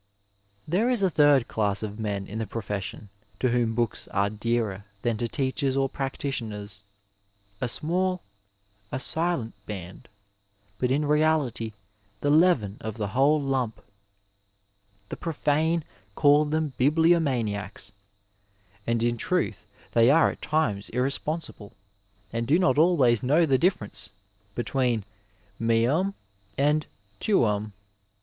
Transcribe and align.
There 0.67 0.89
is 0.89 1.03
a 1.03 1.11
third 1.11 1.45
dass 1.47 1.83
of 1.83 1.99
men 1.99 2.25
in 2.25 2.39
the 2.39 2.47
profession 2.47 3.09
to 3.39 3.49
whom 3.49 3.75
books 3.75 4.07
are 4.07 4.31
dearer 4.31 4.85
than 5.03 5.15
to 5.17 5.27
teachers 5.27 5.77
or 5.77 5.87
practitioners— 5.87 6.81
a 7.61 7.67
small, 7.67 8.23
a 8.91 8.97
silent 8.97 9.53
band, 9.67 10.07
but 10.79 10.89
in 10.89 11.05
reality 11.05 11.73
the 12.21 12.31
leaven 12.31 12.79
of 12.81 12.97
the 12.97 13.09
whole 13.09 13.39
lump. 13.39 13.79
The 15.09 15.17
profane 15.17 15.83
call 16.15 16.45
them 16.45 16.73
bibliomaniacs, 16.79 17.91
and 18.87 19.03
in 19.03 19.17
truth 19.17 19.67
they 19.91 20.09
are 20.09 20.31
at 20.31 20.41
times 20.41 20.89
irresponsible 20.89 21.73
and 22.33 22.47
do 22.47 22.57
not 22.57 22.79
always 22.79 23.21
know 23.21 23.45
the 23.45 23.59
222 23.59 24.09
Digitized 24.09 24.11
by 24.55 24.63
Google 24.63 24.63
BOOKS 24.63 25.05
AND 25.05 25.05
MEN 25.05 25.05
difierence 25.05 25.05
between 25.59 25.59
meum 25.87 26.13
and 26.57 26.85
tuum. 27.19 27.73